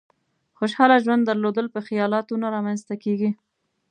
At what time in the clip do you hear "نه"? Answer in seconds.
2.41-2.47